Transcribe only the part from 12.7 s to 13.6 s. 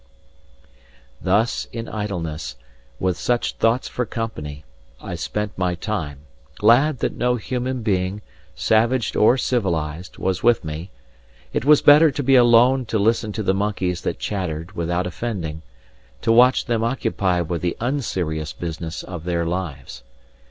to listen to the